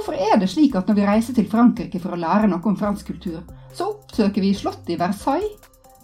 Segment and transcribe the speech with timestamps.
[0.00, 2.76] Hvorfor er det slik at når vi reiser til Frankrike for å lære noe om
[2.80, 3.42] fransk kultur,
[3.76, 5.58] så oppsøker vi slottet i Versailles,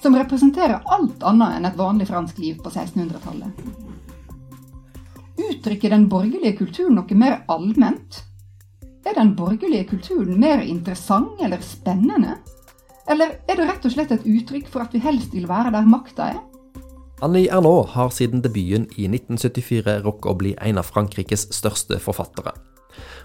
[0.05, 3.57] som representerer alt annet enn et vanlig fransk liv på 1600-tallet?
[5.47, 8.21] Uttrykker den borgerlige kulturen noe mer allment?
[9.09, 12.37] Er den borgerlige kulturen mer interessant eller spennende?
[13.09, 15.89] Eller er det rett og slett et uttrykk for at vi helst vil være der
[15.89, 16.41] makta er?
[17.25, 22.53] Annie Ernaux har siden debuten i 1974 rukket å bli en av Frankrikes største forfattere.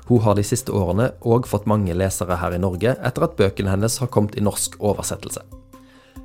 [0.10, 3.72] Hun har de siste årene òg fått mange lesere her i Norge etter at bøkene
[3.74, 5.44] hennes har kommet i norsk oversettelse.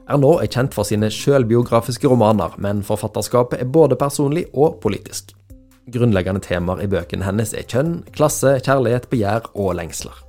[0.06, 5.32] Ernaux er kjent for sine sjølbiografiske romaner, men forfatterskapet er både personlig og politisk.
[5.90, 10.22] Grunnleggende temaer i bøkene hennes er kjønn, klasse, kjærlighet, begjær og lengsler.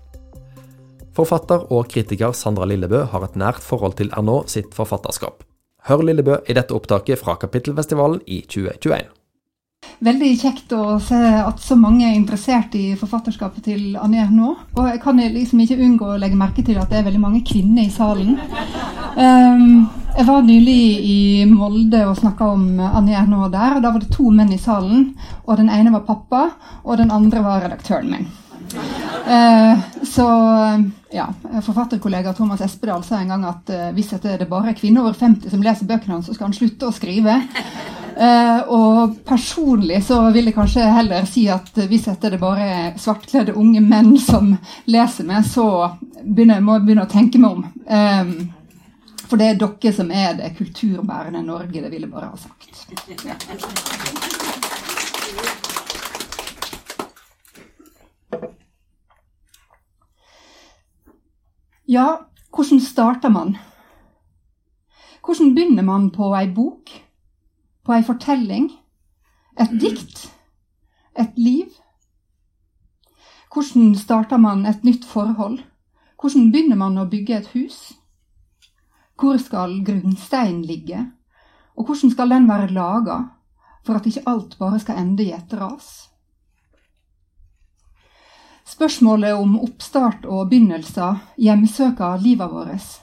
[1.18, 5.42] Forfatter og kritiker Sandra Lillebø har et nært forhold til Ernaux sitt forfatterskap.
[5.90, 9.17] Hør Lillebø i dette opptaket fra Kapittelfestivalen i 2021
[10.04, 14.54] veldig kjekt å se at så mange er interessert i forfatterskapet til Anier nå.
[14.78, 17.44] Og jeg kan liksom ikke unngå å legge merke til at det er veldig mange
[17.48, 18.38] kvinner i salen.
[19.18, 23.78] Um, jeg var nylig i Molde og snakka om Anier nå der.
[23.78, 25.12] og Da var det to menn i salen.
[25.46, 26.44] og Den ene var pappa,
[26.84, 28.30] og den andre var redaktøren min.
[29.28, 30.26] Uh, så
[31.14, 31.30] ja,
[31.64, 35.54] Forfatterkollega Thomas Espedal sa en gang at uh, hvis det er bare kvinner over 50
[35.54, 37.40] som leser bøkene hans, så skal han slutte å skrive.
[38.18, 43.54] Uh, og personlig så vil jeg kanskje heller si at hvis dette er bare svartkledde
[43.54, 44.56] unge menn som
[44.90, 45.68] leser meg, så
[46.24, 47.68] begynner, må jeg begynne å tenke meg om.
[47.86, 48.32] Um,
[49.28, 52.88] for det er dere som er det kulturbærende Norge, det vil jeg bare ha sagt.
[61.88, 62.08] Ja,
[62.56, 63.58] hvordan starter man?
[65.22, 67.07] Hvordan begynner man på ei bok?
[67.88, 68.68] På ei fortelling,
[69.56, 69.80] et mm.
[69.80, 70.26] dikt,
[71.16, 71.72] et liv.
[73.54, 75.62] Hvordan starter man et nytt forhold?
[76.20, 77.78] Hvordan begynner man å bygge et hus?
[79.18, 81.06] Hvor skal grunnsteinen ligge?
[81.78, 83.22] Og hvordan skal den være laga
[83.86, 86.10] for at ikke alt bare skal ende i et ras?
[88.68, 92.98] Spørsmålet om oppstart og begynnelser hjemsøker livet vårt,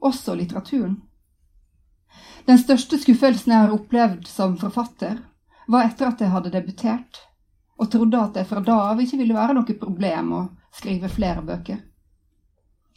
[0.00, 0.96] også litteraturen.
[2.46, 5.18] Den største skuffelsen jeg har opplevd som forfatter,
[5.70, 7.20] var etter at jeg hadde debutert,
[7.80, 10.42] og trodde at det fra da av ikke ville være noe problem å
[10.76, 11.78] skrive flere bøker.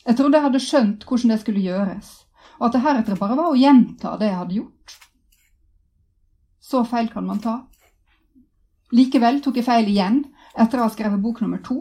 [0.04, 2.10] Jeg trodde jeg hadde skjønt hvordan det skulle gjøres,
[2.60, 4.98] og at det heretter bare var å gjenta det jeg hadde gjort.
[6.64, 7.60] Så feil kan man ta.
[8.94, 10.24] Likevel tok jeg feil igjen
[10.60, 11.80] etter å ha skrevet bok nummer to,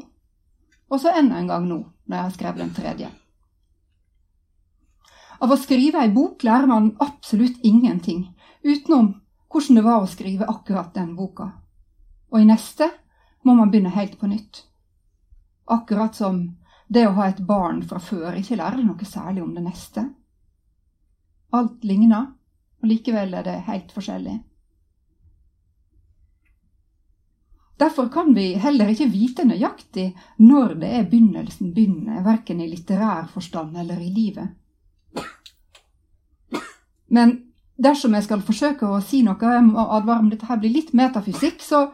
[0.93, 3.11] og så enda en gang nå, når jeg har skrevet den tredje.
[5.43, 8.29] Av å skrive ei bok lærer man absolutt ingenting,
[8.63, 9.09] utenom
[9.51, 11.49] hvordan det var å skrive akkurat den boka.
[12.31, 12.87] Og i neste
[13.43, 14.63] må man begynne helt på nytt.
[15.67, 16.45] Akkurat som
[16.87, 20.07] det å ha et barn fra før ikke lærer noe særlig om det neste.
[21.59, 22.31] Alt ligner,
[22.79, 24.39] og likevel er det helt forskjellig.
[27.83, 33.27] Derfor kan vi heller ikke vite nøyaktig når det er begynnelsen begynner, verken i litterær
[33.33, 34.62] forstand eller i livet.
[37.13, 37.35] Men
[37.77, 40.93] dersom jeg skal forsøke å si noe, jeg må advare om dette her blir litt
[40.97, 41.87] metafysikk, så,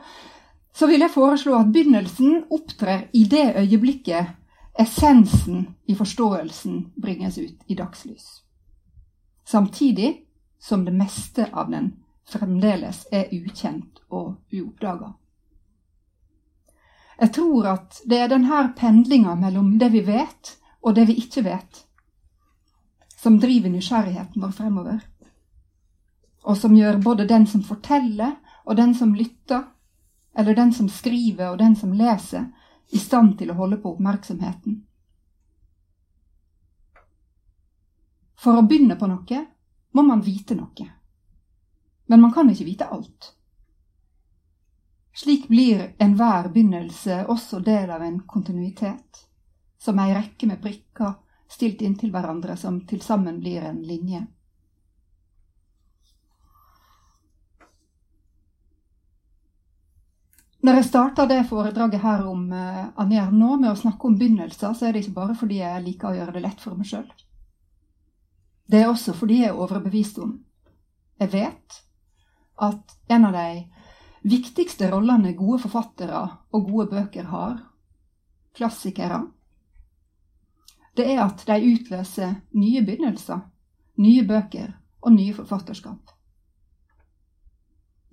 [0.74, 4.36] så vil jeg foreslå at begynnelsen opptrer i det øyeblikket
[4.78, 8.28] essensen i forståelsen bringes ut i dagslys.
[9.48, 10.12] Samtidig
[10.60, 11.96] som det meste av den
[12.28, 15.14] fremdeles er ukjent og uoppdaga.
[17.18, 20.54] Jeg tror at det er denne pendlinga mellom det vi vet,
[20.86, 21.87] og det vi ikke vet,
[23.18, 25.00] som driver nysgjerrigheten vår fremover.
[26.42, 29.64] Og som gjør både den som forteller, og den som lytter,
[30.38, 32.46] eller den som skriver, og den som leser,
[32.88, 34.84] i stand til å holde på oppmerksomheten.
[38.38, 39.42] For å begynne på noe
[39.92, 40.86] må man vite noe.
[42.06, 43.32] Men man kan ikke vite alt.
[45.12, 49.24] Slik blir enhver begynnelse også del av en kontinuitet,
[49.78, 51.16] som ei rekke med prikker
[51.48, 54.26] stilt inntil hverandre som til sammen blir en linje.
[60.58, 64.74] Når jeg starta det foredraget her om uh, Anjer nå med å snakke om begynnelser,
[64.74, 67.06] så er det ikke bare fordi jeg liker å gjøre det lett for meg sjøl.
[68.68, 70.34] Det er også fordi jeg er overbevist om
[71.18, 71.78] Jeg vet
[72.62, 76.20] at en av de viktigste rollene gode forfattere
[76.52, 77.56] og gode bøker har,
[78.54, 79.22] klassikere,
[80.98, 83.40] det er at de utløser nye begynnelser,
[84.02, 86.10] nye bøker og nye forfatterskap.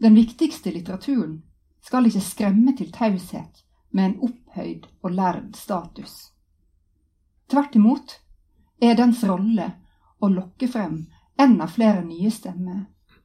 [0.02, 1.40] Den viktigste litteraturen
[1.86, 3.64] skal ikke skremme til taushet,
[3.96, 6.14] med en opphøyd og lærd status.
[7.48, 8.18] Tvert imot
[8.84, 9.70] er dens rolle
[10.20, 11.06] å lokke frem
[11.40, 12.82] enda flere nye stemmer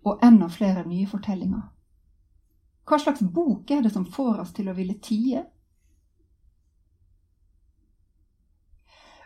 [0.06, 1.64] og enda flere nye fortellinger.
[2.86, 5.42] Hva slags bok er det som får oss til å ville tie?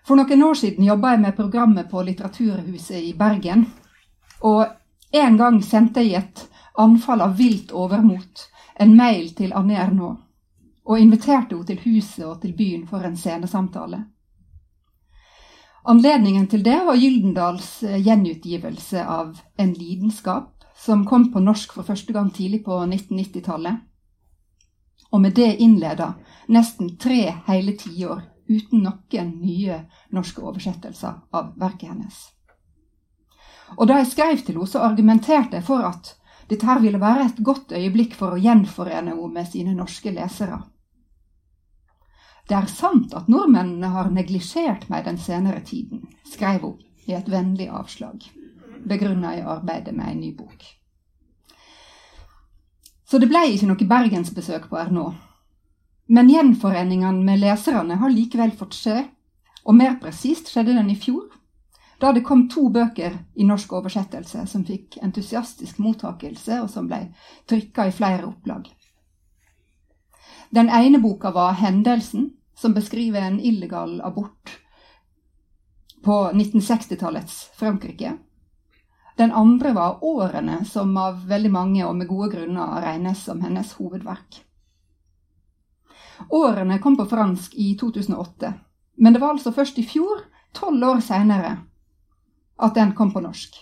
[0.05, 3.65] For noen år siden jobba jeg med programmet på Litteraturhuset i Bergen.
[4.45, 4.67] Og
[5.17, 6.43] en gang sendte jeg et
[6.77, 8.43] anfall av vilt overmot
[8.85, 10.17] en mail til Anne Ernaa
[10.85, 14.03] og inviterte henne til huset og til byen for en scenesamtale.
[15.89, 21.85] Anledningen til det var Gyldendals eh, gjenutgivelse av En lidenskap, som kom på norsk for
[21.85, 23.81] første gang tidlig på 1990-tallet.
[25.13, 26.15] Og med det innleda
[26.49, 29.81] nesten tre hele tiår uten noen nye
[30.13, 32.21] norske oversettelser av verket hennes.
[33.79, 36.15] Og da jeg skrev til henne, så argumenterte jeg for at
[36.51, 40.61] dette her ville være et godt øyeblikk for å gjenforene henne med sine norske lesere.
[42.49, 47.29] Det er sant at nordmennene har neglisjert meg den senere tiden, skrev hun i et
[47.31, 48.21] vennlig avslag,
[48.85, 50.67] begrunna i arbeidet med ei ny bok.
[53.09, 55.17] Så det ble ikke noe bergensbesøk på Ernaux.
[56.07, 59.05] Men gjenforeningene med leserne har likevel fått skje,
[59.65, 61.31] og mer presist skjedde den i fjor,
[62.01, 67.07] da det kom to bøker i norsk oversettelse som fikk entusiastisk mottakelse, og som ble
[67.49, 68.69] trykka i flere opplag.
[70.51, 74.61] Den ene boka var 'Hendelsen', som beskriver en illegal abort
[76.05, 78.19] på 1960-tallets Frankrike.
[79.17, 83.73] Den andre var 'Årene', som av veldig mange og med gode grunner regnes som hennes
[83.73, 84.45] hovedverk.
[86.31, 88.53] 'Årene' kom på fransk i 2008,
[88.97, 91.57] men det var altså først i fjor, tolv år seinere,
[92.59, 93.57] at den kom på norsk.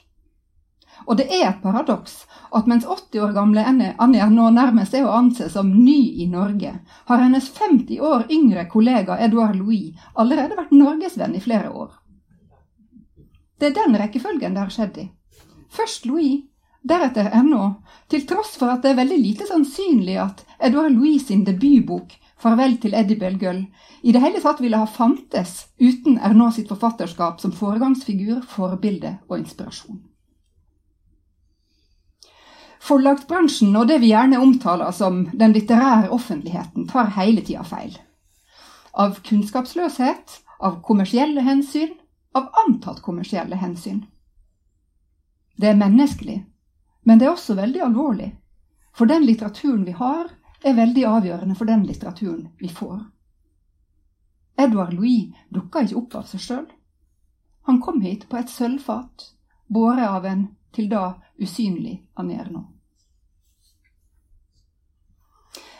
[1.06, 5.14] Og det er et paradoks at mens 80 år gamle Anja nå nærmest er å
[5.16, 6.74] anse som ny i Norge,
[7.08, 11.90] har hennes 50 år yngre kollega Edouard Louis allerede vært norgesvenn i flere år.
[13.58, 15.08] Det er den rekkefølgen det har skjedd i.
[15.72, 16.42] Først Louis,
[16.82, 17.64] deretter NO,
[18.10, 22.12] til tross for at det er veldig lite sannsynlig at Edouard Louis sin debutbok
[22.42, 23.66] 'Farvel til Eddie Belgull'
[24.02, 29.36] i det hele tatt ville ha fantes uten Ernaux sitt forfatterskap som foregangsfigur, forbilde og
[29.38, 30.00] inspirasjon.
[32.82, 37.94] Forlagsbransjen og det vi gjerne omtaler som den litterære offentligheten, tar hele tida feil.
[38.92, 41.94] Av kunnskapsløshet, av kommersielle hensyn,
[42.34, 44.02] av antatt kommersielle hensyn.
[45.54, 46.40] Det er menneskelig,
[47.06, 48.32] men det er også veldig alvorlig.
[48.98, 50.26] For den litteraturen vi har,
[50.64, 53.00] er veldig avgjørende for den litteraturen vi får.
[54.62, 56.66] Edvard Louis dukka ikke opp av seg sjøl.
[57.66, 59.32] Han kom hit på et sølvfat,
[59.66, 62.66] båret av en til da usynlig Anerno.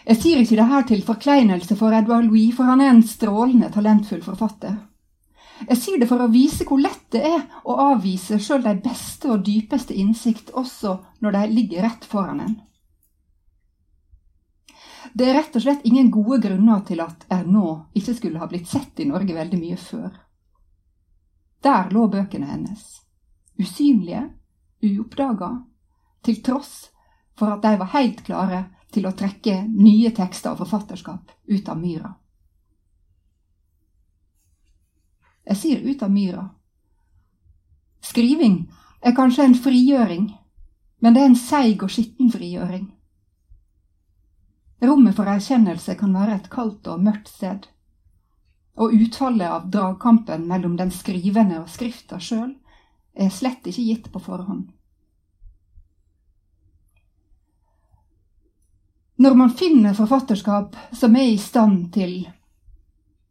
[0.02, 3.70] Jeg sier ikke det her til forkleinelse for Edvard Louis, for han er en strålende
[3.70, 4.80] talentfull forfatter.
[5.68, 9.30] Jeg sier det for å vise hvor lett det er å avvise sjøl de beste
[9.30, 12.56] og dypeste innsikt, også når de ligger rett foran en.
[15.14, 18.70] Det er rett og slett ingen gode grunner til at Ernaux ikke skulle ha blitt
[18.70, 20.12] sett i Norge veldig mye før.
[21.62, 23.02] Der lå bøkene hennes,
[23.60, 24.24] usynlige,
[24.82, 25.50] uoppdaga,
[26.24, 26.88] til tross
[27.38, 31.78] for at de var helt klare til å trekke nye tekster og forfatterskap ut av
[31.80, 32.14] myra.
[35.48, 36.46] Jeg sier ut av myra.
[38.02, 38.64] Skriving
[39.02, 40.28] er kanskje en frigjøring,
[41.02, 42.90] men det er en seig og skitten frigjøring.
[44.82, 47.68] Rommet for erkjennelse kan være et kaldt og mørkt sted.
[48.82, 52.50] Og utfallet av dragkampen mellom den skrivende og skrifta sjøl
[53.14, 54.70] er slett ikke gitt på forhånd.
[59.22, 62.24] Når man finner forfatterskap som er i stand til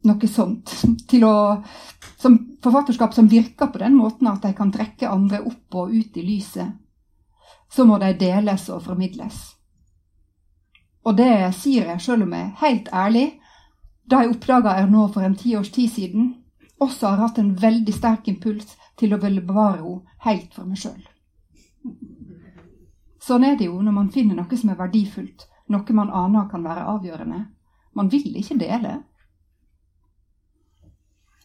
[0.08, 0.72] noe sånt,
[1.10, 1.36] til å,
[2.22, 6.17] som forfatterskap som virker på den måten at de kan trekke andre opp og ut
[6.17, 6.77] i lyset,
[7.72, 9.41] så må de deles og formidles.
[11.05, 13.27] Og det sier jeg sjøl om jeg er helt ærlig,
[14.05, 16.36] da jeg oppdaga er nå for en tiårs tid siden,
[16.81, 20.81] også har hatt en veldig sterk impuls til å ville bevare henne helt for meg
[20.81, 21.01] sjøl.
[23.22, 26.65] Sånn er det jo når man finner noe som er verdifullt, noe man aner kan
[26.65, 27.46] være avgjørende.
[27.93, 29.00] Man vil ikke dele.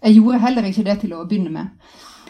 [0.02, 1.72] Jeg gjorde heller ikke det til å begynne med.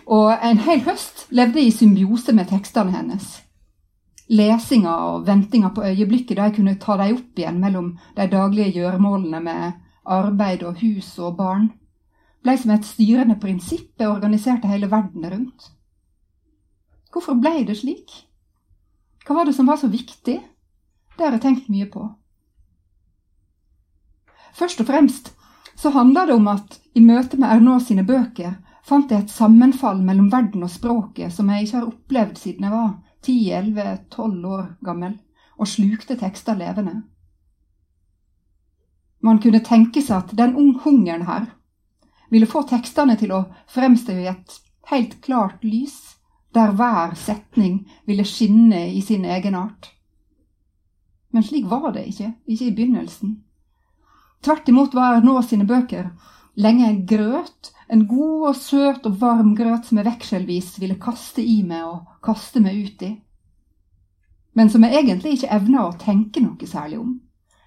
[0.06, 3.45] Og en hel høst levde jeg i symbiose med tekstene hennes.
[4.28, 8.72] Lesinga og ventinga på øyeblikket da jeg kunne ta dem opp igjen mellom de daglige
[8.80, 11.70] gjøremålene med arbeid og hus og barn,
[12.42, 15.70] blei som et styrende prinsipp jeg organiserte hele verden rundt.
[17.12, 18.12] Hvorfor blei det slik?
[19.26, 20.36] Hva var det som var så viktig?
[21.16, 22.04] Det har jeg tenkt mye på.
[24.54, 25.32] Først og fremst
[25.76, 28.56] så handler det om at i møte med Ernaux sine bøker
[28.86, 32.74] fant jeg et sammenfall mellom verden og språket som jeg ikke har opplevd siden jeg
[32.74, 32.94] var
[33.26, 35.18] 10-11-12 år gammel,
[35.56, 37.00] og slukte tekster levende.
[39.24, 40.54] Man kunne tenke seg at den
[40.84, 41.48] hungeren her
[42.30, 44.58] ville få tekstene til å fremstå i et
[44.90, 45.96] helt klart lys,
[46.54, 49.90] der hver setning ville skinne i sin egenart.
[51.34, 53.34] Men slik var det ikke, ikke i begynnelsen.
[54.44, 56.10] Tvert imot var nå sine bøker
[56.56, 61.42] lenge en grøt, en god og søt og varm grøt som jeg vekselvis ville kaste
[61.42, 63.12] i meg og kaste meg ut i,
[64.56, 67.16] men som jeg egentlig ikke evna å tenke noe særlig om.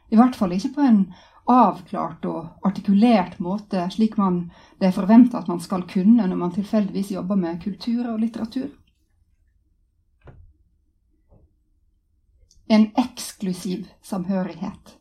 [0.09, 1.03] I hvert fall ikke på en
[1.49, 4.47] avklart og artikulert måte, slik man
[4.81, 8.69] det er forventa at man skal kunne når man tilfeldigvis jobber med kultur og litteratur.
[12.69, 14.98] En eksklusiv samhørighet.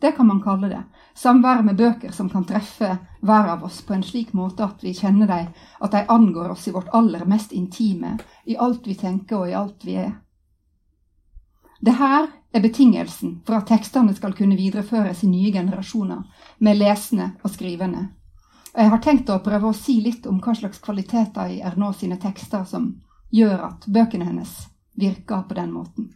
[0.00, 0.82] Det kan man kalle det.
[1.14, 4.94] Samvær med bøker som kan treffe hver av oss på en slik måte at vi
[4.96, 9.42] kjenner dem, at de angår oss i vårt aller mest intime, i alt vi tenker
[9.42, 10.14] og i alt vi er.
[11.80, 16.24] Det her er betingelsen for at tekstene skal kunne videreføres i nye generasjoner,
[16.58, 18.06] med lesende og skrivende.
[18.74, 22.16] Jeg har tenkt å prøve å si litt om hva slags kvaliteter i Ernaux sine
[22.22, 22.92] tekster som
[23.30, 24.52] gjør at bøkene hennes
[24.96, 26.10] virker på den måten.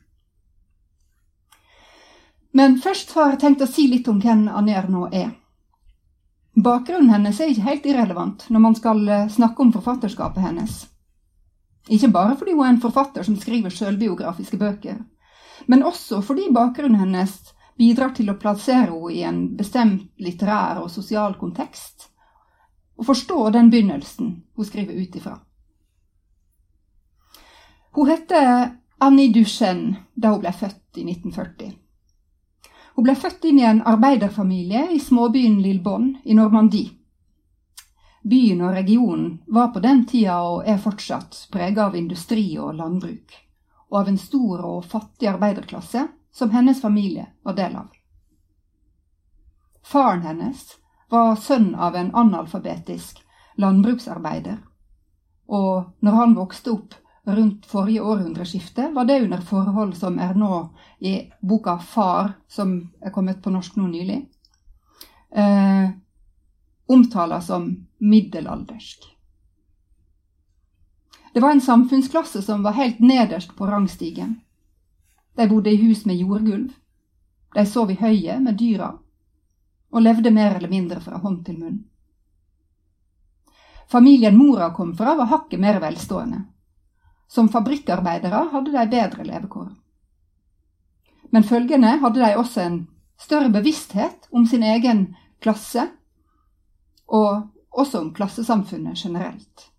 [2.54, 5.32] Men først har jeg tenkt å si litt om hvem Anja nå er.
[6.54, 10.76] Bakgrunnen hennes er ikke helt irrelevant når man skal eh, snakke om forfatterskapet hennes.
[11.90, 15.02] Ikke bare fordi hun er en forfatter som skriver selvbiografiske bøker,
[15.66, 17.34] men også fordi bakgrunnen hennes
[17.76, 22.08] bidrar til å plassere henne i en bestemt litterær og sosial kontekst,
[22.94, 25.40] og forstå den begynnelsen hun skriver ut ifra.
[27.98, 31.80] Hun heter Annie Duchenne da hun ble født i 1940.
[32.94, 36.92] Hun ble født inn i en arbeiderfamilie i småbyen Lillebonne i Normandie.
[38.22, 43.34] Byen og regionen var på den tida og er fortsatt prega av industri og landbruk,
[43.90, 47.90] og av en stor og fattig arbeiderklasse som hennes familie var del av.
[49.82, 50.64] Faren hennes
[51.10, 53.20] var sønn av en analfabetisk
[53.60, 54.62] landbruksarbeider,
[55.46, 60.68] og når han vokste opp, rundt forrige århundreskifte, var det under forhold som er nå
[60.98, 64.20] i boka Far, som er kommet på norsk nå nylig,
[65.34, 65.90] eh,
[66.86, 69.04] omtala som middelaldersk.
[71.34, 74.40] Det var en samfunnsklasse som var helt nederst på rangstigen.
[75.36, 76.68] De bodde i hus med jordgulv.
[77.54, 78.92] De sov i høyet med dyra,
[79.90, 81.84] og levde mer eller mindre fra hånd til munn.
[83.90, 86.44] Familien mora kom fra, var hakket mer velstående.
[87.28, 89.70] Som fabrikkarbeidere hadde de bedre levekår.
[91.34, 92.80] Men følgende hadde de også en
[93.18, 95.06] større bevissthet om sin egen
[95.42, 95.88] klasse,
[97.06, 99.70] og også om klassesamfunnet generelt.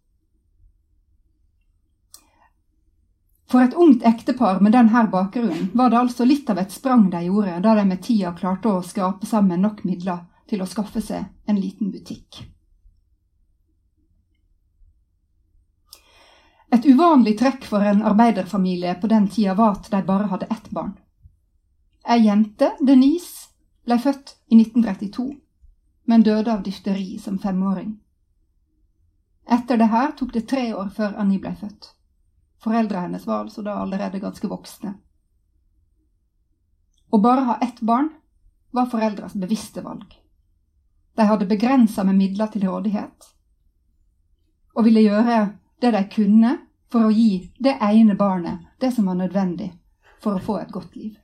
[3.52, 7.22] For et ungt ektepar med denne bakgrunnen var det altså litt av et sprang de
[7.28, 11.30] gjorde da de med tida klarte å skrape sammen nok midler til å skaffe seg
[11.48, 12.42] en liten butikk.
[16.70, 20.70] Et uvanlig trekk for en arbeiderfamilie på den tida var at de bare hadde ett
[20.70, 20.96] barn.
[22.06, 23.50] Ei jente, Denise,
[23.86, 25.28] ble født i 1932,
[26.06, 27.96] men døde av difteri som femåring.
[29.46, 31.92] Etter det her tok det tre år før Annie ble født.
[32.62, 34.96] Foreldra hennes var altså da allerede ganske voksne.
[37.10, 38.10] Å bare ha ett barn
[38.74, 40.08] var foreldras bevisste valg.
[41.16, 43.30] De hadde begrensa med midler til rådighet,
[44.76, 45.38] og ville gjøre
[45.82, 46.58] det de kunne
[46.92, 49.72] for å gi det ene barnet det som var nødvendig
[50.24, 51.16] for å få et godt liv.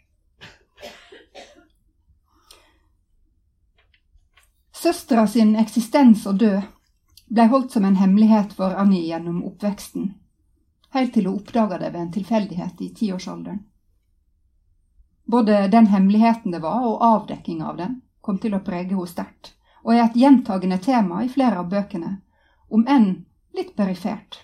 [4.81, 6.62] Søstera sin eksistens og død
[7.31, 10.13] ble holdt som en hemmelighet for Annie gjennom oppveksten,
[10.91, 13.62] helt til hun oppdaga det ved en tilfeldighet i tiårsalderen.
[15.31, 19.53] Både den hemmeligheten det var, og avdekkinga av den, kom til å prege henne sterkt,
[19.86, 22.17] og er et gjentagende tema i flere av bøkene,
[22.67, 23.13] om enn
[23.53, 24.41] litt perifert.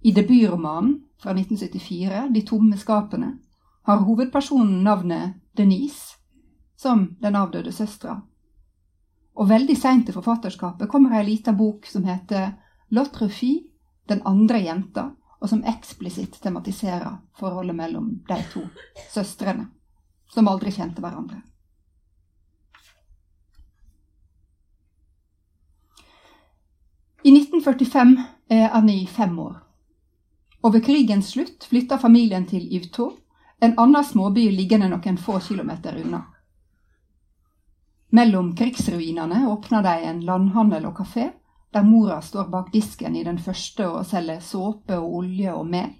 [0.00, 3.38] I debutromanen fra 1974, De tomme skapene,
[3.82, 6.16] har hovedpersonen navnet Denise,
[6.76, 8.20] som den avdøde søstera.
[9.36, 12.54] Og veldig seint i forfatterskapet kommer ei lita bok som heter
[12.90, 13.66] L'autre fille,
[14.08, 15.02] Den andre jenta,
[15.38, 18.64] og som eksplisitt tematiserer forholdet mellom de to
[19.12, 19.68] søstrene,
[20.26, 21.38] som aldri kjente hverandre.
[27.22, 29.56] I 1945 er Annie fem år.
[30.62, 33.10] Og ved krigens slutt flytter familien til Yvto,
[33.60, 36.22] en annen småby liggende noen få kilometer unna.
[38.16, 41.26] Mellom krigsruinene åpner de en landhandel og kafé,
[41.72, 45.92] der mora står bak disken i den første og selger såpe og olje og mel,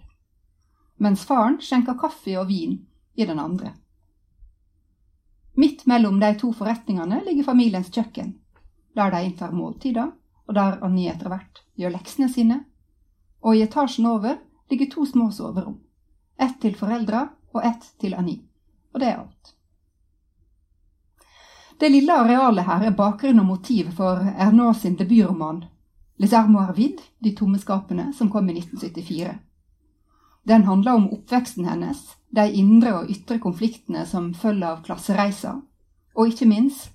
[0.96, 2.78] mens faren skjenker kaffe og vin
[3.14, 3.74] i den andre.
[5.56, 8.32] Midt mellom de to forretningene ligger familiens kjøkken,
[8.96, 10.10] der de inntar måltider,
[10.50, 12.56] og der Annie etter hvert gjør leksene sine,
[13.40, 14.40] og i etasjen over
[14.70, 15.78] ligger to små soverom,
[16.34, 18.42] ett til foreldra og ett til Annie,
[18.90, 19.54] og det er alt.
[21.80, 25.62] Det lille arealet her er bakgrunn og motiv for Ernaux sin debutroman
[26.20, 29.38] Les Armoires Vides, De tomme skapene, som kom i 1974.
[30.44, 35.54] Den handler om oppveksten hennes, de indre og ytre konfliktene som følger av klassereisa,
[36.16, 36.90] og ikke minst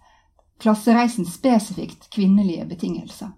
[0.62, 3.34] klassereisens spesifikt kvinnelige betingelser.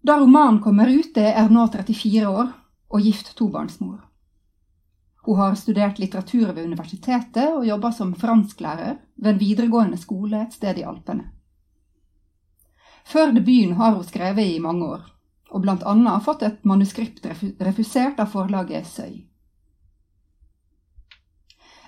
[0.00, 2.52] Da romanen kommer ut, er nå 34 år
[2.88, 3.98] og gift tobarnsmor.
[5.28, 10.54] Hun har studert litteratur ved universitetet og jobber som fransklærer ved en videregående skole et
[10.56, 11.26] sted i Alpene.
[13.04, 15.02] Før debuten har hun skrevet i mange år,
[15.50, 17.26] og annet fått et manuskript
[17.60, 19.24] refusert av forlaget Søy.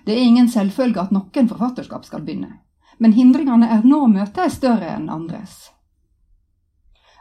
[0.04, 2.60] Det er ingen selvfølge at noen forfatterskap skal begynne,
[2.98, 5.70] men hindringene er nå møtet er større enn andres.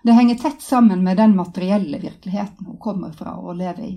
[0.04, 3.96] Det henger tett sammen med den materielle virkeligheten hun kommer fra og lever i.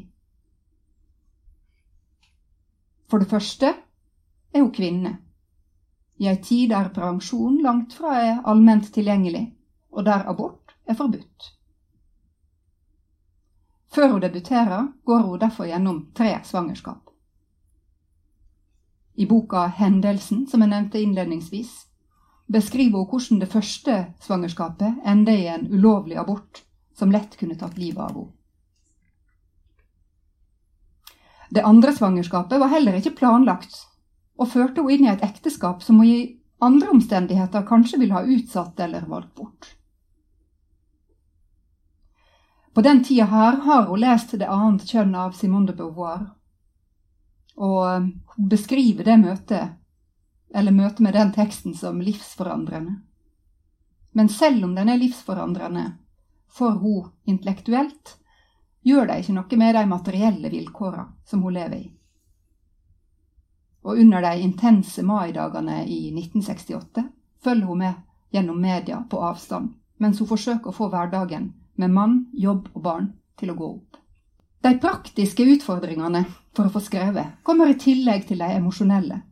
[3.10, 3.74] For det første
[4.52, 5.16] er hun kvinne,
[6.22, 9.46] i ei tid der prevensjon langt fra er allment tilgjengelig,
[9.90, 11.48] og der abort er forbudt.
[13.92, 17.10] Før hun debuterer, går hun derfor gjennom tre svangerskap.
[19.14, 21.72] I boka Hendelsen, som jeg nevnte innledningsvis,
[22.52, 26.62] beskriver hun hvordan det første svangerskapet ender i en ulovlig abort
[26.98, 28.30] som lett kunne tatt livet av henne.
[31.52, 33.74] Det andre svangerskapet var heller ikke planlagt,
[34.40, 38.22] og førte henne inn i et ekteskap som hun i andre omstendigheter kanskje ville ha
[38.24, 39.74] utsatt eller valgt bort.
[42.72, 46.24] På den tida her har hun lest Det annet kjønn av Simone de Beauvoir,
[47.56, 49.76] og hun beskriver det møtet,
[50.54, 53.00] eller møte med den teksten, som livsforandrende.
[54.12, 55.86] Men selv om den er livsforandrende
[56.52, 58.18] for hun intellektuelt,
[58.82, 61.88] gjør det ikke noe med de materielle vilkåra som hun lever i.
[63.82, 67.06] Og under de intense maidagene i 1968
[67.42, 67.94] følger hun med
[68.32, 73.10] gjennom media på avstand, mens hun forsøker å få hverdagen med mann, jobb og barn
[73.40, 73.98] til å gå opp.
[74.62, 79.22] De praktiske utfordringene for å få skrevet kommer i tillegg til de emosjonelle.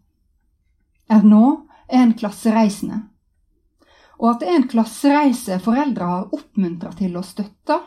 [1.11, 1.45] Er nå
[1.89, 3.01] er en klassereisende.
[4.21, 7.81] Og at det en klassereise foreldre har oppmuntra til og støtta,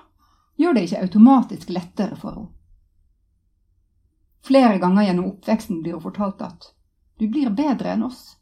[0.59, 2.51] gjør det ikke automatisk lettere for henne.
[4.43, 6.65] Flere ganger gjennom oppveksten blir hun fortalt at
[7.15, 8.33] du blir bedre enn oss.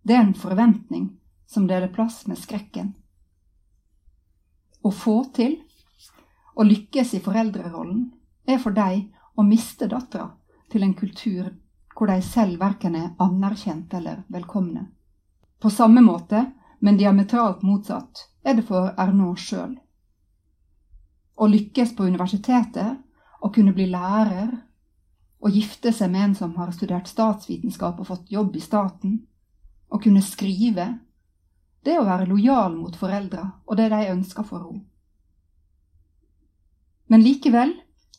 [0.00, 1.10] Det er en forventning
[1.44, 2.94] som deler plass med skrekken.
[4.80, 5.58] Å få til,
[6.56, 8.06] å lykkes i foreldrerollen,
[8.48, 10.30] er for deg å miste dattera
[10.72, 11.52] til en kultur
[11.94, 14.88] hvor de selv verken er anerkjent eller velkomne.
[15.60, 16.44] På samme måte,
[16.80, 19.78] men diametralt motsatt, er det for Ernaud sjøl
[21.34, 23.00] å lykkes på universitetet,
[23.40, 24.50] å kunne bli lærer,
[25.44, 29.18] å gifte seg med en som har studert statsvitenskap og fått jobb i staten,
[29.90, 30.86] å kunne skrive,
[31.84, 34.86] det å være lojal mot foreldra og det de ønsker for henne.
[37.12, 37.74] Men likevel,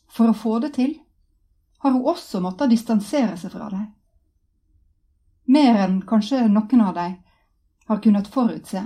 [0.06, 0.92] for å få det til,
[1.86, 3.86] har hun også måttet distansere seg fra dem.
[5.46, 7.12] Mer enn kanskje noen av dem
[7.86, 8.82] har kunnet forutse.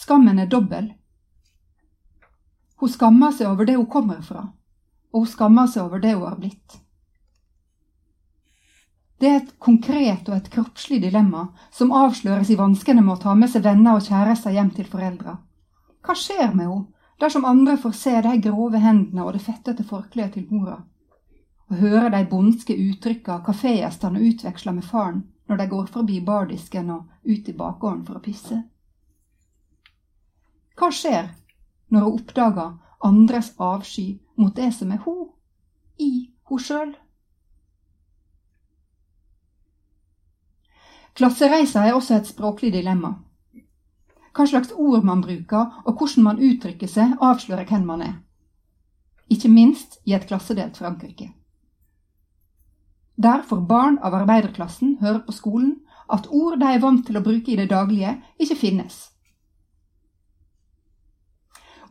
[0.00, 0.94] Skammen er dobbel.
[2.80, 4.46] Hun skammer seg over det hun kommer fra,
[5.12, 6.78] og hun skammer seg over det hun har blitt.
[9.20, 13.34] Det er et konkret og et kroppslig dilemma som avsløres i vanskene med å ta
[13.36, 15.36] med seg venner og kjærester hjem til foreldra.
[16.00, 20.34] Hva skjer med henne dersom andre får se de grove hendene og det fettete forkleet
[20.34, 20.78] til mora,
[21.70, 27.08] og høre de bondske uttrykka kafégjestene utveksler med faren når de går forbi bardisken og
[27.26, 28.62] ut i bakgården for å pisse?
[30.78, 31.28] Hva skjer
[31.90, 35.30] når hun oppdager andres avsky mot det som er hun,
[35.98, 36.92] i hun sjøl.
[41.16, 43.16] Klassereisa er også et språklig dilemma.
[44.34, 48.16] Hva slags ord man bruker, og hvordan man uttrykker seg, avslører hvem man er.
[49.30, 51.32] Ikke minst i et klassedelt Frankrike.
[53.20, 55.74] Der får barn av arbeiderklassen høre på skolen
[56.10, 59.00] at ord de er vant til å bruke i det daglige, ikke finnes.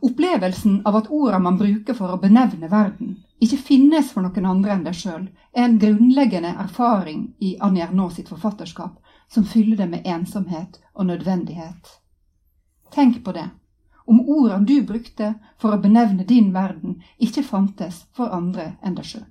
[0.00, 4.74] Opplevelsen av at ordene man bruker for å benevne verden, ikke finnes for noen andre
[4.74, 8.96] enn deg sjøl, er en grunnleggende erfaring i Annie Ernaux sitt forfatterskap
[9.32, 12.00] som fyller det med ensomhet og nødvendighet.
[12.90, 13.48] Tenk på det,
[14.06, 19.06] om ordene du brukte for å benevne din verden, ikke fantes for andre enn deg
[19.06, 19.28] sjøl.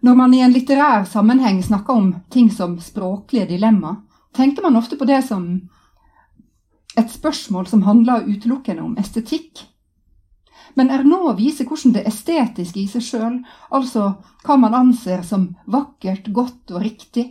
[0.00, 3.96] Når man i en litterær sammenheng snakker om ting som språklige dilemma,
[4.32, 5.50] tenker man ofte på det som
[6.96, 9.66] et spørsmål som handler utelukkende om estetikk
[10.74, 13.36] men Ernaud viser hvordan det estetiske i seg sjøl,
[13.74, 17.26] altså hva man anser som vakkert, godt og riktig,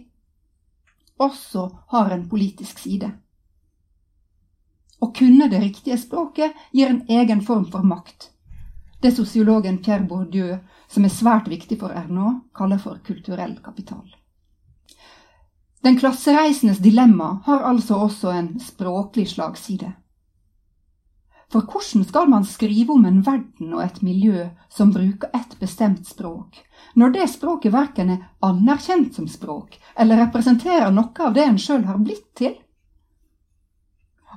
[1.20, 3.12] også har en politisk side.
[5.00, 8.30] Å kunne det riktige språket gir en egen form for makt.
[9.02, 10.58] Det sosiologen Pierre Bourdieu,
[10.92, 14.04] som er svært viktig for Ernaud, kaller for kulturell kapital.
[15.82, 19.94] Den klassereisendes dilemma har altså også en språklig slagside.
[21.50, 26.06] For hvordan skal man skrive om en verden og et miljø som bruker et bestemt
[26.08, 26.60] språk,
[26.96, 31.88] når det språket verken er anerkjent som språk, eller representerer noe av det en sjøl
[31.88, 32.60] har blitt til?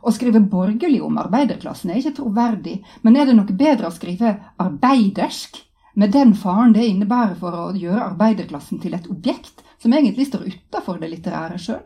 [0.03, 4.35] Å skrive borgerlig om arbeiderklassen er ikke troverdig, men er det noe bedre å skrive
[4.63, 5.61] arbeidersk,
[5.95, 10.47] med den faren det innebærer for å gjøre arbeiderklassen til et objekt som egentlig står
[10.49, 11.85] utafor det litterære sjøl?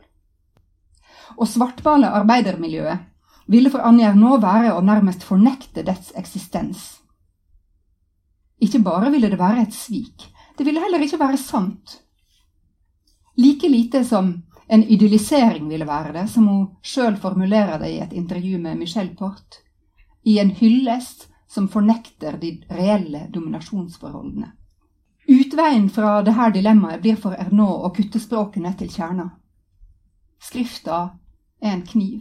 [1.37, 6.87] Å svartmale arbeidermiljøet ville for Anja nå være å nærmest fornekte dets eksistens.
[8.63, 11.99] Ikke bare ville det være et svik, det ville heller ikke være sant.
[13.37, 14.33] Like lite som
[14.67, 19.17] en idyllisering ville være det, som hun sjøl formulerer det i et intervju med Michel
[19.17, 19.63] Port,
[20.23, 24.53] i en hyllest som fornekter de reelle dominasjonsforholdene.
[25.29, 29.31] Utveien fra dette dilemmaet blir for Ernaud å kutte språket ned til kjerna.
[30.43, 31.19] Skrifta
[31.63, 32.21] er en kniv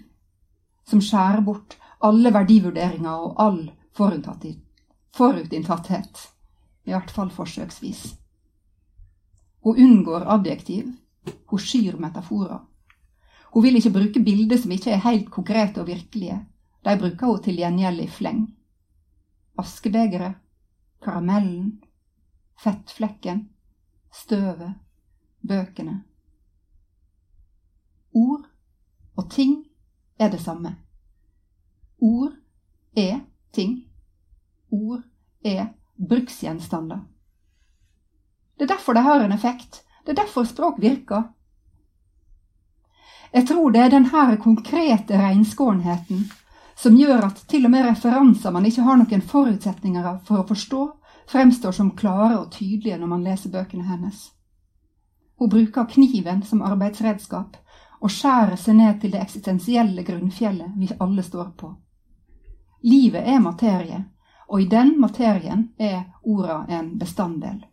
[0.89, 6.31] som skjærer bort alle verdivurderinger og all forutinntatthet,
[6.85, 8.15] i hvert fall forsøksvis.
[9.65, 10.93] Hun unngår adjektiv,
[11.45, 12.59] hun skyr metaforer.
[13.53, 16.39] Hun vil ikke bruke bilder som ikke er helt konkrete og virkelige,
[16.85, 18.41] de bruker hun til gjengjeld i fleng.
[19.57, 20.35] Askebegeret,
[21.03, 21.83] karamellen,
[22.59, 23.49] fettflekken,
[24.13, 24.75] støvet,
[25.47, 26.03] bøkene.
[28.15, 28.45] Ord
[29.15, 29.65] og ting
[30.19, 30.75] er det samme.
[32.01, 32.35] Ord
[32.97, 33.19] er
[33.53, 33.83] ting.
[34.71, 35.03] Ord
[35.43, 35.67] er
[36.09, 36.99] bruksgjenstander.
[38.59, 39.84] Det er derfor det har en effekt.
[40.05, 41.23] Det er derfor språk virker.
[43.33, 46.27] Jeg tror det er denne konkrete renskårenheten
[46.75, 50.85] som gjør at til og med referanser man ikke har noen forutsetninger for å forstå,
[51.31, 54.29] fremstår som klare og tydelige når man leser bøkene hennes.
[55.39, 57.57] Hun bruker kniven som arbeidsredskap,
[57.99, 61.71] og skjærer seg ned til det eksistensielle grunnfjellet vi alle står på.
[62.85, 64.03] Livet er materie,
[64.47, 67.63] og i den materien er orda en bestanddel.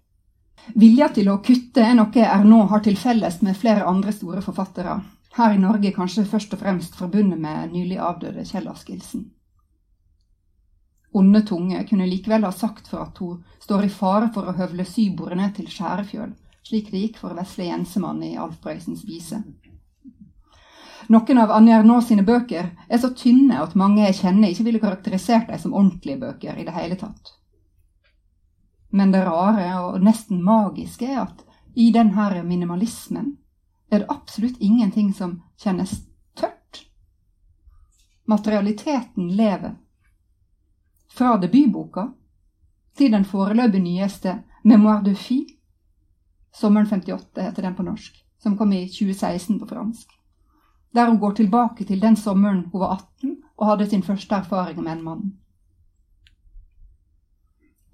[0.75, 5.01] Vilja til å kutte er noe Ernaud har til felles med flere andre store forfattere,
[5.37, 9.27] her i Norge kanskje først og fremst forbundet med nylig avdøde Kjell Askildsen.
[11.13, 14.87] Onde tunge kunne likevel ha sagt for at hun står i fare for å høvle
[14.89, 16.31] sybordet ned til Skjærefjøl,
[16.65, 19.43] slik det gikk for Vesle Jensemann i Alf Brøysens vise.
[21.13, 24.81] Noen av Anja Ernaux sine bøker er så tynne at mange jeg kjenner ikke ville
[24.81, 27.35] karakterisert dem som ordentlige bøker i det hele tatt.
[28.93, 33.37] Men det rare og nesten magiske er at i denne minimalismen
[33.91, 35.95] er det absolutt ingenting som kjennes
[36.37, 36.85] tørt.
[38.29, 39.75] Materialiteten lever.
[41.09, 42.11] Fra debutboka
[42.97, 45.59] til den foreløpig nyeste Memoire de Fie,
[46.53, 50.11] Sommeren 58 heter den på norsk, som kom i 2016 på fransk
[50.95, 54.83] der hun går tilbake til den sommeren hun var 18 og hadde sin første erfaring
[54.83, 55.33] med en mann.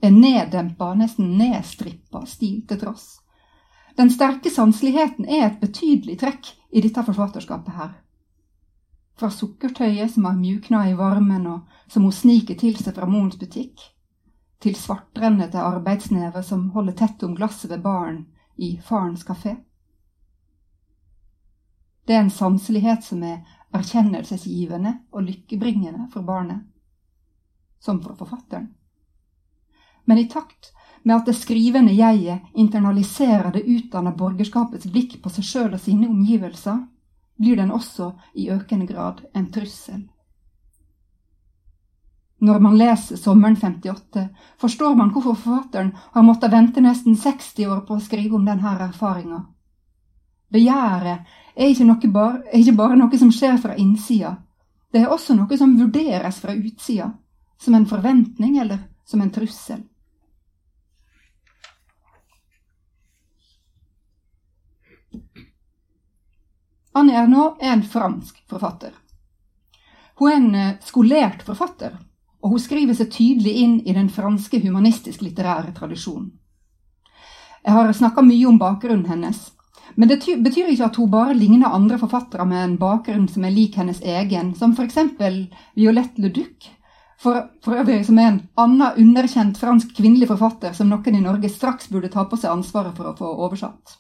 [0.01, 3.19] En neddempa, nesten nedstrippa stil til tross.
[3.99, 7.97] Den sterke sanseligheten er et betydelig trekk i dette forfatterskapet her.
[9.19, 13.41] Fra sukkertøyet som har mjukna i varmen og som hun sniker til seg fra morens
[13.41, 13.81] butikk,
[14.63, 19.57] til svartrennete arbeidsnever som holder tett om glasset ved baren i farens kafé.
[22.07, 23.43] Det er en sanselighet som er
[23.75, 26.63] erkjennelsesgivende og lykkebringende for barnet,
[27.83, 28.78] som for forfatteren.
[30.09, 35.45] Men i takt med at det skrivende jeget internaliserer det utdanna borgerskapets blikk på seg
[35.45, 36.79] sjøl og sine omgivelser,
[37.37, 40.07] blir den også i økende grad en trussel.
[42.41, 44.25] Når man leser Sommeren 58,
[44.59, 48.75] forstår man hvorfor forfatteren har måttet vente nesten 60 år på å skrive om denne
[48.89, 49.43] erfaringa.
[50.49, 54.39] Begjæret er ikke, bar, er ikke bare noe som skjer fra innsida.
[54.89, 57.11] Det er også noe som vurderes fra utsida,
[57.61, 59.85] som en forventning eller som en trussel.
[66.99, 68.91] Anne Ernaux er en fransk forfatter.
[70.19, 71.93] Hun er en eh, skolert forfatter,
[72.43, 76.33] og hun skriver seg tydelig inn i den franske humanistisk-litterære tradisjonen.
[77.63, 79.39] Jeg har snakka mye om bakgrunnen hennes,
[79.95, 83.55] men det betyr ikke at hun bare ligner andre forfattere med en bakgrunn som er
[83.55, 84.99] lik hennes egen, som f.eks.
[85.79, 86.69] Violette Leduc,
[87.19, 91.51] for, for øvrig som er en annen underkjent fransk kvinnelig forfatter som noen i Norge
[91.51, 93.99] straks burde ta på seg ansvaret for å få oversatt.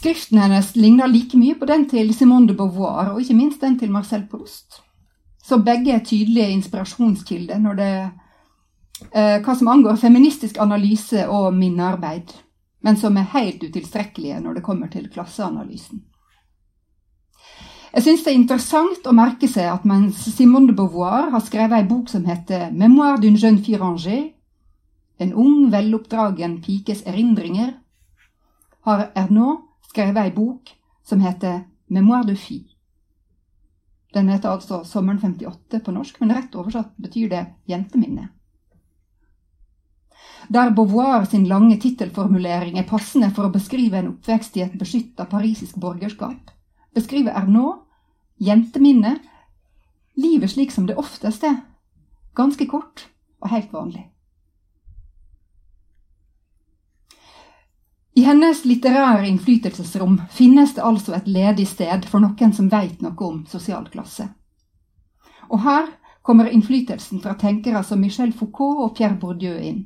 [0.00, 3.74] Skriften hennes ligner like mye på den til Simone de Beauvoir, og ikke minst den
[3.76, 4.78] til Marcel Proust.
[5.44, 7.90] Så begge er tydelige inspirasjonskilder når det
[9.12, 12.32] eh, hva som angår feministisk analyse og minnearbeid,
[12.80, 16.00] men som er helt utilstrekkelige når det kommer til klasseanalysen.
[17.92, 21.76] Jeg syns det er interessant å merke seg at mens Simone de Beauvoir har skrevet
[21.76, 24.30] ei bok som heter Memoir d'une jeune fille
[25.20, 27.74] en ung, veloppdragen pikes erindringer,
[28.88, 30.70] har Ernaud skrevet ei bok
[31.06, 32.68] som heter Memoire de Fie.
[34.14, 38.28] Den heter altså Sommeren 58 på norsk, men rett oversatt betyr det Jenteminne.
[40.50, 45.28] Der Beauvoir sin lange tittelformulering er passende for å beskrive en oppvekst i et beskytta
[45.30, 46.50] parisisk borgerskap,
[46.94, 47.84] beskriver Ernaud
[48.40, 49.18] jenteminne
[50.18, 51.60] livet slik som det oftest er,
[52.34, 53.06] ganske kort
[53.40, 54.09] og helt vanlig.
[58.20, 63.16] I hennes litterære innflytelsesrom finnes det altså et ledig sted for noen som veit noe
[63.24, 64.26] om sosial klasse.
[65.48, 65.88] Og her
[66.20, 69.80] kommer innflytelsen fra tenkere som Michel Foucault og Pierre Bourdieu inn.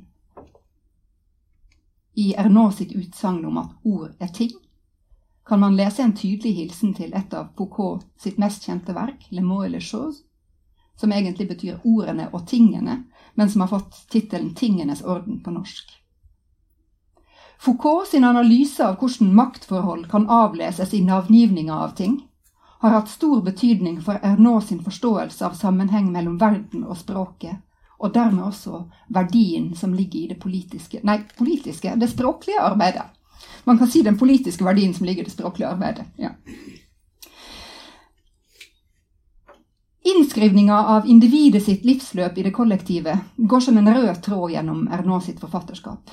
[2.19, 4.51] I Ernaud sitt utsagn om at ord er ting,
[5.47, 9.47] kan man lese en tydelig hilsen til et av Foucault sitt mest kjente verk, Le
[9.47, 10.25] mot et le chose,
[10.99, 13.05] som egentlig betyr ordene og tingene,
[13.37, 16.01] men som har fått tittelen Tingenes orden på norsk.
[17.59, 22.21] Foucault sin analyse av hvordan maktforhold kan avleses i navngivninga av ting,
[22.85, 27.57] har hatt stor betydning for Ernaud sin forståelse av sammenheng mellom verden og språket,
[27.99, 33.07] og dermed også verdien som ligger i det politiske Nei, politiske det språklige arbeidet.
[33.65, 36.07] Man kan si den politiske verdien som ligger i det språklige arbeidet.
[36.17, 36.35] ja.
[40.05, 45.25] Innskrivninga av individet sitt livsløp i det kollektive går som en rød tråd gjennom Ernaud
[45.25, 46.11] sitt forfatterskap.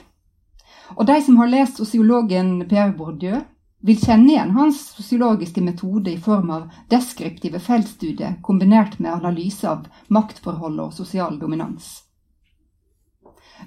[0.96, 3.42] Og de som har lest sosiologen Pierre Bourdieu,
[3.82, 9.88] vil kjenne igjen hans sosiologiske metode i form av deskriptive feltstudier kombinert med analyse av
[10.08, 12.04] maktforhold og sosial dominans.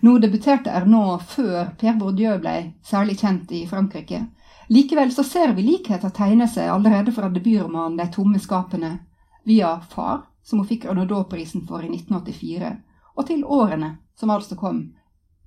[0.00, 2.54] Nå debuterte Ernaud før Pierre Bourdieu ble
[2.86, 4.24] særlig kjent i Frankrike.
[4.68, 8.98] Likevel så ser vi likheter tegne seg allerede fra debutromanen De tomme skapene,
[9.44, 12.72] via Far, som hun fikk Renaudot-prisen for i 1984,
[13.14, 14.86] og til Årene, som altså kom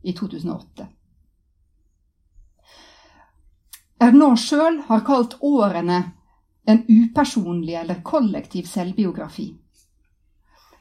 [0.03, 0.87] i 2008.
[3.99, 6.03] Ernaud sjøl har kalt årene
[6.67, 9.55] en upersonlig eller kollektiv selvbiografi.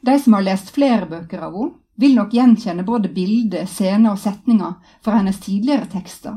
[0.00, 4.18] De som har lest flere bøker av henne, vil nok gjenkjenne både bilder, scener og
[4.20, 6.34] setninger fra hennes tidligere tekster,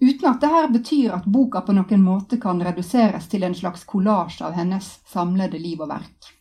[0.00, 4.40] uten at dette betyr at boka på noen måte kan reduseres til en slags kollasj
[4.42, 6.32] av hennes samlede liv og verk.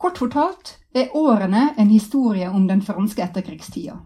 [0.00, 3.98] Kort fortalt er årene en historie om den franske etterkrigstida,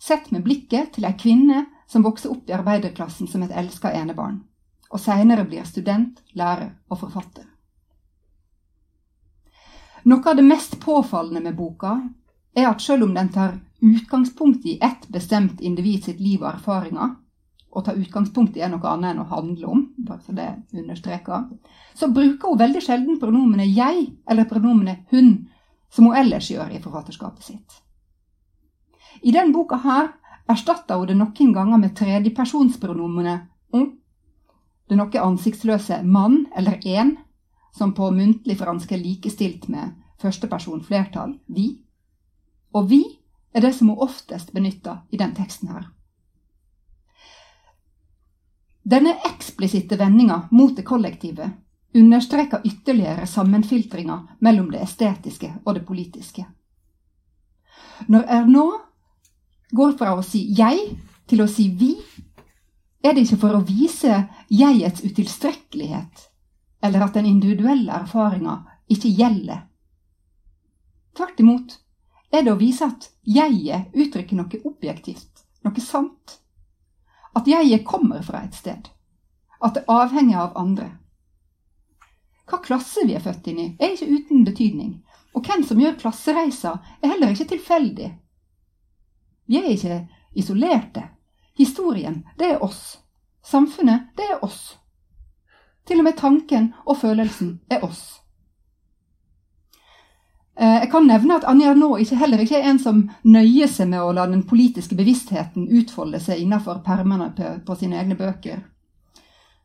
[0.00, 4.42] sett med blikket til ei kvinne som vokser opp i arbeiderklassen som et elska enebarn,
[4.90, 7.46] og seinere blir student, lærer og forfatter.
[10.04, 11.96] Noe av det mest påfallende med boka
[12.56, 17.16] er at selv om den tar utgangspunkt i ett bestemt individ sitt liv og erfaringer,
[17.72, 21.46] og tar utgangspunkt i noe annet enn å handle om, bare så det understreker,
[21.94, 25.48] så bruker hun veldig sjelden pronomenet 'jeg' eller pronomenet 'hun',
[25.90, 27.82] som hun ellers gjør i forfatterskapet sitt.
[29.22, 30.12] I den boka her
[30.48, 33.92] erstatta hun det noen ganger med tredjepersonspronomenet on,
[34.88, 37.16] det noe ansiktsløse mann eller en,
[37.72, 41.80] som på muntlig fransk er likestilt med førsteperson flertall, vi.
[42.74, 43.02] Og vi
[43.54, 45.88] er det som hun oftest benytter i den teksten her.
[48.82, 51.52] Denne eksplisitte vendinga mot det kollektive
[51.94, 56.44] understreker ytterligere sammenfiltringa mellom det estetiske og det politiske.
[58.08, 58.80] Når Ernaud
[59.72, 61.96] går fra å si 'jeg' til å si 'vi',
[63.04, 66.30] er det ikke for å vise jegets utilstrekkelighet,
[66.82, 69.66] eller at den individuelle erfaringa ikke gjelder.
[71.14, 71.78] Tvert imot
[72.32, 76.38] er det å vise at jeget uttrykker noe objektivt, noe sant.
[77.34, 78.88] At jeget kommer fra et sted.
[79.60, 80.90] At det avhenger av andre.
[82.46, 85.02] Hva klasse vi er født inn i, er ikke uten betydning.
[85.32, 88.10] Og hvem som gjør klassereiser, er heller ikke tilfeldig.
[89.46, 90.00] Vi er ikke
[90.34, 91.08] isolerte.
[91.58, 93.02] Historien, det er oss,
[93.42, 94.78] Samfunnet, det er oss.
[95.86, 98.22] Til og med tanken og følelsen er oss.
[100.56, 103.90] Eh, jeg kan nevne at Anja nå ikke, heller ikke er en som nøyer seg
[103.90, 107.32] med å la den politiske bevisstheten utfolde seg innenfor permene
[107.66, 108.60] på, sine egne bøker.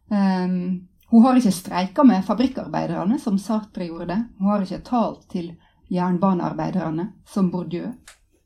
[0.07, 4.21] Um, hun har ikke streika med fabrikkarbeiderne, som Sartre gjorde det.
[4.39, 5.51] Hun har ikke talt til
[5.91, 7.91] jernbanearbeiderne, som Bourdieu.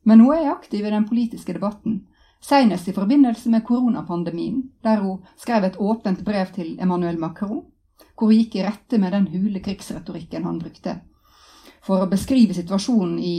[0.04, 2.00] Men hun er aktiv i den politiske debatten,
[2.42, 7.62] senest i forbindelse med koronapandemien, der hun skrev et åpent brev til Emmanuel Macron,
[8.16, 11.00] hvor hun gikk i rette med den hule krigsretorikken han brukte
[11.82, 13.36] for å beskrive situasjonen i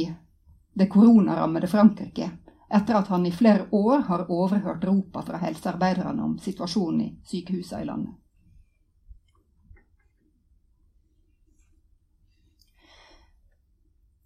[0.73, 2.29] det koronarammede Frankrike,
[2.73, 7.83] etter at han i flere år har overhørt ropa fra helsearbeiderne om situasjonen i sykehusene
[7.83, 8.15] i landet.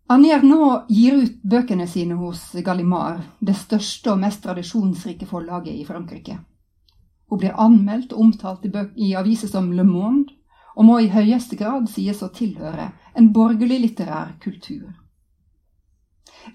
[0.09, 5.83] Anier nå gir ut bøkene sine hos Gallimard, det største og mest tradisjonsrike forlaget i
[5.83, 6.37] Frankrike.
[7.27, 8.71] Hun blir anmeldt og omtalt i,
[9.03, 10.31] i aviser som Le Monde,
[10.79, 12.87] og må i høyeste grad sies å tilhøre
[13.19, 14.93] en borgerlig litterær kultur.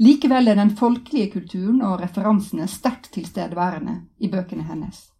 [0.01, 5.11] Likevel er den folkelige kulturen og referansene sterkt tilstedeværende i bøkene hennes.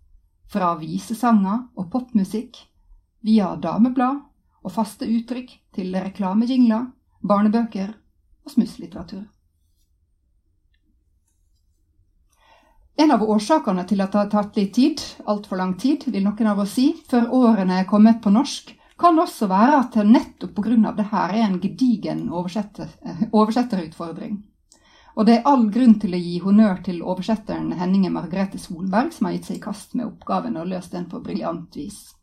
[0.49, 2.57] Fra visesanger og popmusikk,
[3.21, 4.23] via dameblad
[4.63, 6.87] og faste uttrykk til reklamejingler,
[7.21, 7.99] barnebøker
[8.45, 9.25] og smusslitteratur.
[13.03, 16.53] En av årsakene til at det har tatt litt tid, altfor lang tid, vil noen
[16.53, 20.55] av oss si, før årene er kommet på norsk, kan også være at det nettopp
[20.55, 20.93] pga.
[20.93, 22.89] det her er en gedigen oversetter,
[23.33, 24.43] oversetterutfordring.
[25.17, 29.27] Og det er all grunn til å gi honnør til oversetteren Henninge Margrethe Solberg, som
[29.27, 32.15] har gitt seg i kast med oppgaven og løst den på briljant vis.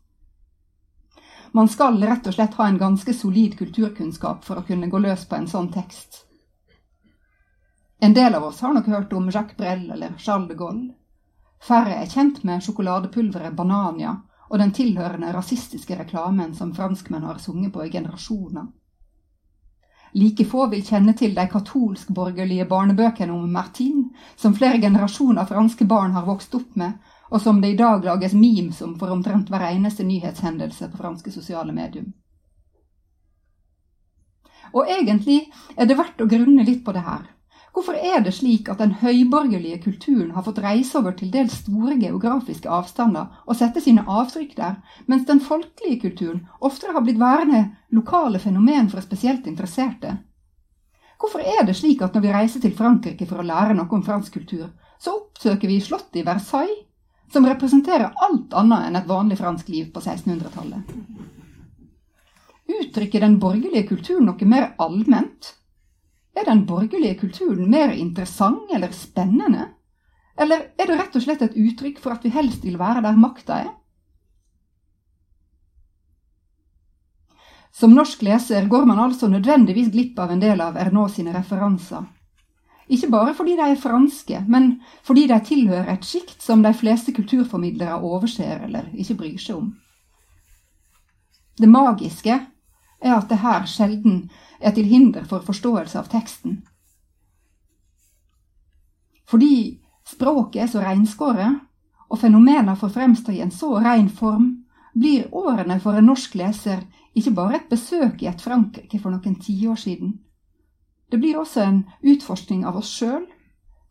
[1.52, 5.24] Man skal rett og slett ha en ganske solid kulturkunnskap for å kunne gå løs
[5.26, 6.24] på en sånn tekst.
[8.00, 10.92] En del av oss har nok hørt om Jacques Brel eller Charles de Gaulle.
[11.60, 14.14] Færre er kjent med sjokoladepulveret Banania
[14.48, 18.70] og den tilhørende rasistiske reklamen som franskmenn har sunget på i generasjoner.
[20.12, 26.16] Like få vil kjenne til de katolsk-borgerlige barnebøkene om Martin, som flere generasjoner franske barn
[26.16, 26.96] har vokst opp med,
[27.30, 31.32] og som det i dag lages memes om for omtrent hver eneste nyhetshendelse på franske
[31.32, 32.12] sosiale medium.
[34.72, 35.44] Og egentlig
[35.76, 37.28] er det verdt å grunne litt på det her.
[37.70, 41.94] Hvorfor er det slik at den høyborgerlige kulturen har fått reise over til dels store
[42.00, 47.62] geografiske avstander og sette sine avtrykk der, mens den folkelige kulturen oftere har blitt værende
[47.94, 50.16] lokale fenomen for spesielt interesserte?
[51.20, 54.02] Hvorfor er det slik at når vi reiser til Frankrike for å lære noe om
[54.02, 56.86] fransk kultur, så oppsøker vi slottet i Versailles,
[57.32, 60.94] som representerer alt annet enn et vanlig fransk liv på 1600-tallet?
[62.80, 65.54] Uttrykker den borgerlige kulturen noe mer allment?
[66.34, 69.68] Er den borgerlige kulturen mer interessant eller spennende?
[70.40, 73.18] Eller er det rett og slett et uttrykk for at vi helst vil være der
[73.18, 73.74] makta er?
[77.70, 82.02] Som norsk leser går man altså nødvendigvis glipp av en del av Ernaux sine referanser.
[82.90, 87.12] Ikke bare fordi de er franske, men fordi de tilhører et sjikt som de fleste
[87.14, 89.68] kulturformidlere overser eller ikke bryr seg om.
[91.60, 92.34] Det magiske
[93.00, 94.24] er at det her sjelden
[94.60, 96.62] er til hinder for forståelse av teksten.
[99.30, 101.60] Fordi språket er så reinskåret,
[102.10, 106.82] og fenomener får fremstå i en så rein form, blir årene for en norsk leser
[107.14, 110.16] ikke bare et besøk i et Frankrike for noen tiår siden.
[111.10, 113.24] Det blir også en utforskning av oss sjøl,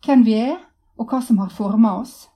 [0.06, 0.58] hvem vi er,
[1.00, 2.30] og hva som har forma oss.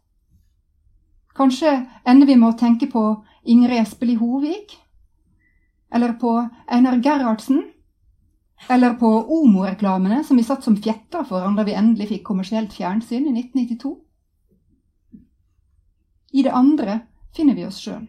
[1.35, 1.71] Kanskje
[2.05, 3.03] ender vi med å tenke på
[3.49, 4.75] Ingrid Espelid Hovig,
[5.93, 6.35] eller på
[6.67, 7.63] Einar Gerhardsen,
[8.69, 13.27] eller på Omo-reklamene som vi satt som fjetter foran da vi endelig fikk kommersielt fjernsyn
[13.27, 13.95] i 1992.
[16.33, 16.99] I det andre
[17.35, 18.05] finner vi oss sjøl.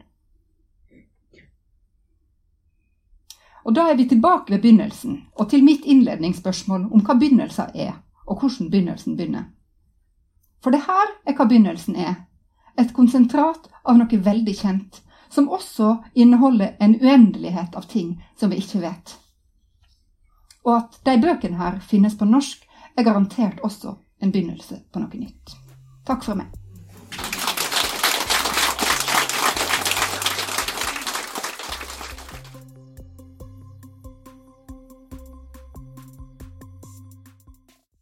[3.64, 7.94] Og da er vi tilbake ved begynnelsen, og til mitt innledningsspørsmål om hva begynnelsen er,
[8.26, 9.44] og hvordan begynnelsen begynner.
[10.62, 12.14] For det her er hva begynnelsen er.
[12.78, 15.00] Et konsentrat av noe veldig kjent,
[15.30, 19.16] som også inneholder en uendelighet av ting som vi ikke vet.
[20.64, 22.64] Og at de bøkene her finnes på norsk,
[22.96, 25.56] er garantert også en begynnelse på noe nytt.
[26.06, 26.63] Takk for meg.